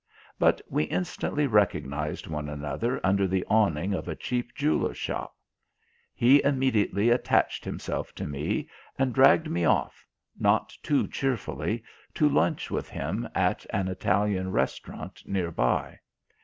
But 0.39 0.61
we 0.67 0.85
instantly 0.85 1.45
recognised 1.45 2.25
one 2.25 2.49
another 2.49 2.99
under 3.03 3.27
the 3.27 3.45
awning 3.47 3.93
of 3.93 4.07
a 4.07 4.15
cheap 4.15 4.55
jeweler's 4.55 4.97
shop. 4.97 5.35
He 6.15 6.43
immediately 6.43 7.11
attached 7.11 7.63
himself 7.63 8.15
to 8.15 8.25
me 8.25 8.67
and 8.97 9.13
dragged 9.13 9.47
me 9.47 9.63
off, 9.63 10.07
not 10.39 10.73
too 10.81 11.07
cheerfully, 11.07 11.83
to 12.15 12.27
lunch 12.27 12.71
with 12.71 12.89
him 12.89 13.29
at 13.35 13.63
an 13.69 13.89
Italian 13.89 14.51
restaurant 14.51 15.21
near 15.27 15.51
by. 15.51 15.99